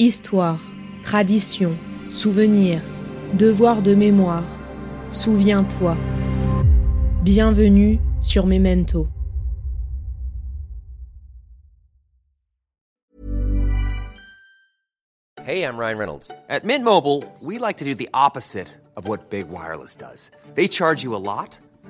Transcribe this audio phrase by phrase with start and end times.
[0.00, 0.58] Histoire,
[1.04, 1.78] tradition,
[2.10, 2.82] souvenir,
[3.34, 4.42] devoir de mémoire,
[5.12, 5.96] souviens-toi.
[7.22, 9.06] Bienvenue sur Memento.
[15.44, 16.32] Hey, I'm Ryan Reynolds.
[16.48, 18.66] At Mint Mobile, we like to do the opposite
[18.96, 20.32] of what Big Wireless does.
[20.56, 21.56] They charge you a lot,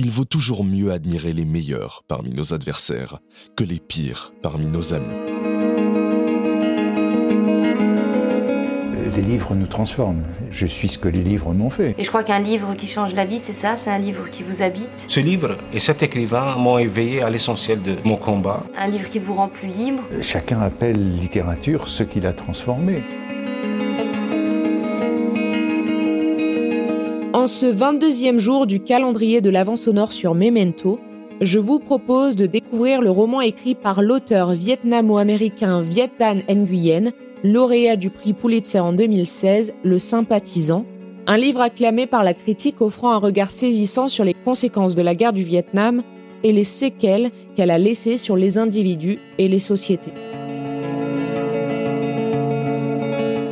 [0.00, 3.18] Il vaut toujours mieux admirer les meilleurs parmi nos adversaires
[3.56, 5.08] que les pires parmi nos amis.
[9.16, 10.22] Les livres nous transforment.
[10.52, 11.96] Je suis ce que les livres m'ont fait.
[11.98, 14.44] Et je crois qu'un livre qui change la vie, c'est ça, c'est un livre qui
[14.44, 15.06] vous habite?
[15.08, 18.62] Ce livre et cet écrivain m'ont éveillé à l'essentiel de mon combat.
[18.78, 20.04] Un livre qui vous rend plus libre?
[20.22, 23.02] Chacun appelle littérature ce qui l'a transformé.
[27.38, 30.98] En ce 22e jour du calendrier de l'Avent sonore sur Memento,
[31.40, 37.12] je vous propose de découvrir le roman écrit par l'auteur vietnamo-américain Viet Thanh Nguyen,
[37.44, 40.84] lauréat du prix Pulitzer en 2016, Le Sympathisant,
[41.28, 45.14] un livre acclamé par la critique offrant un regard saisissant sur les conséquences de la
[45.14, 46.02] guerre du Vietnam
[46.42, 50.10] et les séquelles qu'elle a laissées sur les individus et les sociétés.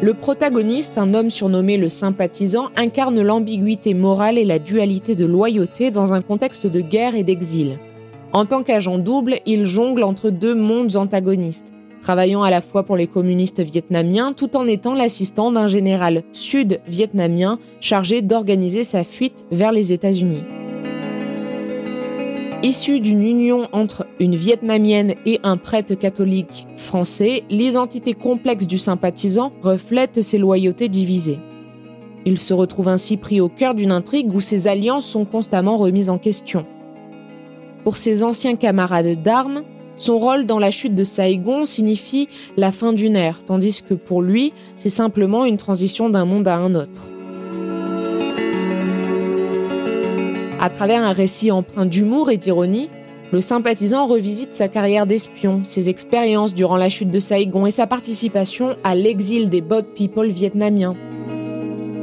[0.00, 5.90] Le protagoniste, un homme surnommé le sympathisant, incarne l'ambiguïté morale et la dualité de loyauté
[5.90, 7.78] dans un contexte de guerre et d'exil.
[8.32, 12.96] En tant qu'agent double, il jongle entre deux mondes antagonistes, travaillant à la fois pour
[12.96, 19.72] les communistes vietnamiens tout en étant l'assistant d'un général sud-vietnamien chargé d'organiser sa fuite vers
[19.72, 20.44] les États-Unis.
[22.64, 29.52] Issu d'une union entre une Vietnamienne et un prêtre catholique français, l'identité complexe du sympathisant
[29.62, 31.38] reflète ses loyautés divisées.
[32.26, 36.10] Il se retrouve ainsi pris au cœur d'une intrigue où ses alliances sont constamment remises
[36.10, 36.66] en question.
[37.84, 39.62] Pour ses anciens camarades d'armes,
[39.94, 44.20] son rôle dans la chute de Saigon signifie la fin d'une ère, tandis que pour
[44.20, 47.02] lui, c'est simplement une transition d'un monde à un autre.
[50.60, 52.90] À travers un récit empreint d'humour et d'ironie,
[53.30, 57.86] le sympathisant revisite sa carrière d'espion, ses expériences durant la chute de Saigon et sa
[57.86, 60.94] participation à l'exil des Boat People vietnamiens.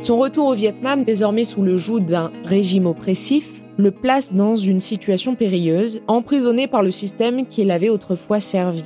[0.00, 4.78] Son retour au Vietnam, désormais sous le joug d'un régime oppressif, le place dans une
[4.80, 8.84] situation périlleuse, emprisonné par le système qui l'avait autrefois servi.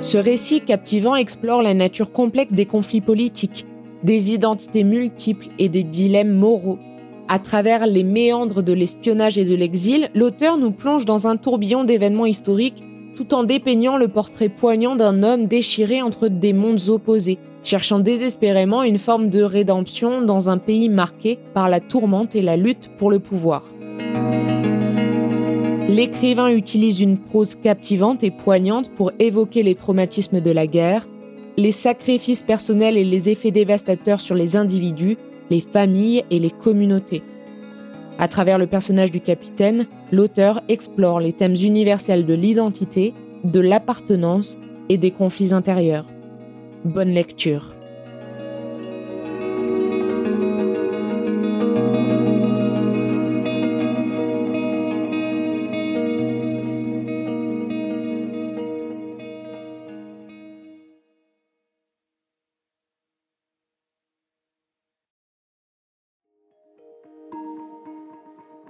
[0.00, 3.66] Ce récit captivant explore la nature complexe des conflits politiques,
[4.02, 6.78] des identités multiples et des dilemmes moraux.
[7.28, 11.84] À travers les méandres de l'espionnage et de l'exil, l'auteur nous plonge dans un tourbillon
[11.84, 12.84] d'événements historiques
[13.16, 18.82] tout en dépeignant le portrait poignant d'un homme déchiré entre des mondes opposés, cherchant désespérément
[18.82, 23.10] une forme de rédemption dans un pays marqué par la tourmente et la lutte pour
[23.10, 23.64] le pouvoir.
[25.88, 31.08] L'écrivain utilise une prose captivante et poignante pour évoquer les traumatismes de la guerre,
[31.56, 35.16] les sacrifices personnels et les effets dévastateurs sur les individus,
[35.50, 37.22] les familles et les communautés.
[38.18, 44.58] À travers le personnage du capitaine, l'auteur explore les thèmes universels de l'identité, de l'appartenance
[44.88, 46.06] et des conflits intérieurs.
[46.84, 47.75] Bonne lecture.